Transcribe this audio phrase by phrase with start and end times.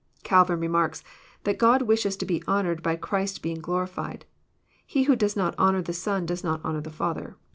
[0.15, 1.03] '* Calvin remarks,
[1.43, 4.25] that God wishes to be honoured by Christ being glorified.
[4.57, 7.37] '< He who does not honour the Son does not honour the Father."